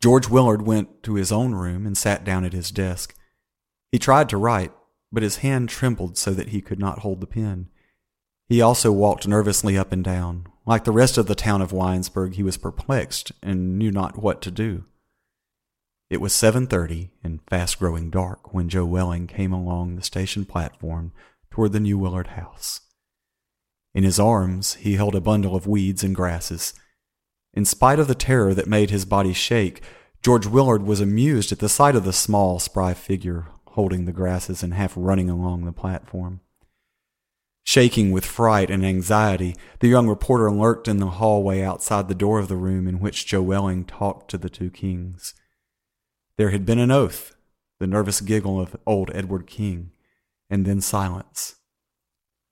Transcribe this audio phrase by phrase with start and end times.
[0.00, 3.14] George Willard went to his own room and sat down at his desk.
[3.92, 4.72] He tried to write,
[5.12, 7.68] but his hand trembled so that he could not hold the pen.
[8.48, 10.46] He also walked nervously up and down.
[10.64, 14.40] Like the rest of the town of Winesburg, he was perplexed and knew not what
[14.42, 14.84] to do.
[16.08, 21.12] It was 7:30 and fast growing dark when Joe Welling came along the station platform
[21.50, 22.80] toward the New Willard house.
[23.94, 26.74] In his arms, he held a bundle of weeds and grasses.
[27.52, 29.82] In spite of the terror that made his body shake,
[30.22, 34.62] George Willard was amused at the sight of the small, spry figure holding the grasses
[34.62, 36.40] and half running along the platform.
[37.64, 42.38] Shaking with fright and anxiety, the young reporter lurked in the hallway outside the door
[42.38, 45.34] of the room in which Joe Welling talked to the two kings.
[46.36, 47.34] There had been an oath,
[47.78, 49.92] the nervous giggle of old Edward King,
[50.48, 51.56] and then silence.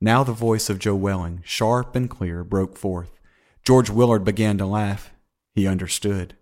[0.00, 3.19] Now the voice of Joe Welling, sharp and clear, broke forth.
[3.70, 5.12] George Willard began to laugh.
[5.54, 6.34] He understood.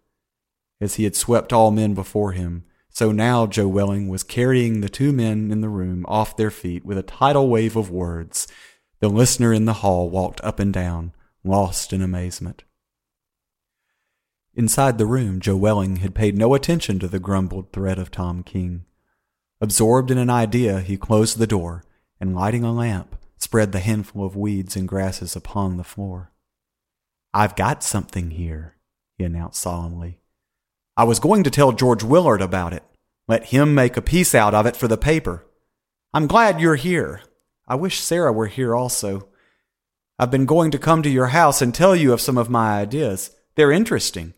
[0.80, 4.88] As he had swept all men before him, so now Joe Welling was carrying the
[4.88, 8.48] two men in the room off their feet with a tidal wave of words.
[9.00, 11.12] The listener in the hall walked up and down,
[11.44, 12.64] lost in amazement.
[14.54, 18.42] Inside the room, Joe Welling had paid no attention to the grumbled threat of Tom
[18.42, 18.86] King.
[19.60, 21.84] Absorbed in an idea, he closed the door
[22.18, 26.32] and, lighting a lamp, spread the handful of weeds and grasses upon the floor.
[27.34, 28.76] I've got something here,
[29.16, 30.20] he announced solemnly.
[30.96, 32.82] I was going to tell George Willard about it.
[33.28, 35.46] Let him make a piece out of it for the paper.
[36.14, 37.22] I'm glad you're here.
[37.66, 39.28] I wish Sarah were here also.
[40.18, 42.80] I've been going to come to your house and tell you of some of my
[42.80, 43.30] ideas.
[43.54, 44.34] They're interesting.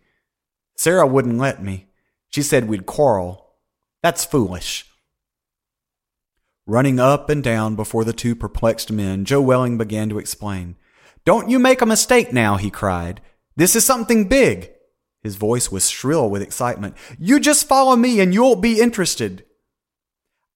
[0.76, 1.86] Sarah wouldn't let me.
[2.28, 3.54] She said we'd quarrel.
[4.02, 4.86] That's foolish.
[6.66, 10.76] Running up and down before the two perplexed men, Joe Welling began to explain.
[11.24, 13.20] Don't you make a mistake now, he cried.
[13.56, 14.70] This is something big.
[15.22, 16.96] His voice was shrill with excitement.
[17.18, 19.44] You just follow me and you'll be interested.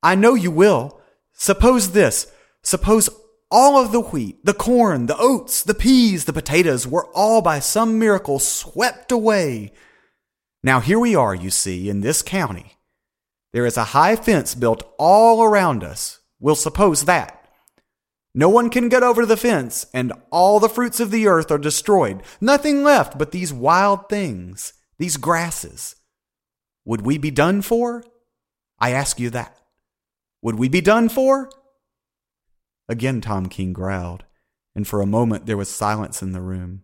[0.03, 1.01] I know you will.
[1.33, 2.31] Suppose this.
[2.63, 3.11] Suppose
[3.51, 7.59] all of the wheat, the corn, the oats, the peas, the potatoes were all by
[7.59, 9.73] some miracle swept away.
[10.63, 12.79] Now here we are, you see, in this county.
[13.53, 16.21] There is a high fence built all around us.
[16.41, 17.44] We'll suppose that.
[18.35, 21.59] No one can get over the fence, and all the fruits of the earth are
[21.59, 22.23] destroyed.
[22.41, 25.95] Nothing left but these wild things, these grasses.
[26.85, 28.05] Would we be done for?
[28.81, 29.57] I ask you that.
[30.43, 31.49] Would we be done for?
[32.89, 34.25] Again, Tom King growled,
[34.75, 36.83] and for a moment there was silence in the room.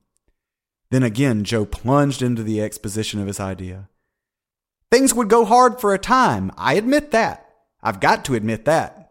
[0.90, 3.88] Then again, Joe plunged into the exposition of his idea.
[4.90, 6.50] Things would go hard for a time.
[6.56, 7.46] I admit that.
[7.82, 8.98] I've got to admit that.